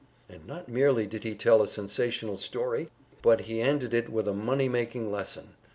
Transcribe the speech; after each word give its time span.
And 0.27 0.47
not 0.47 0.67
merely 0.67 1.05
did 1.05 1.23
he 1.23 1.35
tell 1.35 1.61
a 1.61 1.67
sensational 1.67 2.35
story, 2.39 2.89
but 3.21 3.41
he 3.41 3.61
ended 3.61 3.93
it 3.93 4.09
with 4.09 4.27
a 4.27 4.33
money 4.33 4.67
making 4.67 5.11
lesson. 5.11 5.53